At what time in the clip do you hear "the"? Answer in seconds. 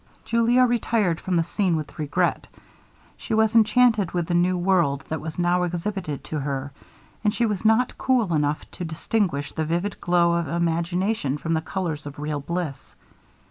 1.35-1.43, 4.25-4.33, 9.53-9.63, 11.53-11.61